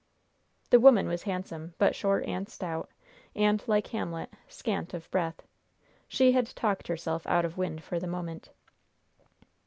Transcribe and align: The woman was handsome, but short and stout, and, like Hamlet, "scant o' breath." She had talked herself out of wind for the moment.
The 0.71 0.79
woman 0.79 1.07
was 1.07 1.21
handsome, 1.29 1.75
but 1.77 1.93
short 1.95 2.25
and 2.25 2.49
stout, 2.49 2.89
and, 3.35 3.63
like 3.67 3.85
Hamlet, 3.89 4.33
"scant 4.47 4.95
o' 4.95 4.99
breath." 5.11 5.41
She 6.07 6.31
had 6.31 6.47
talked 6.55 6.87
herself 6.87 7.27
out 7.27 7.45
of 7.45 7.55
wind 7.55 7.83
for 7.83 7.99
the 7.99 8.07
moment. 8.07 8.49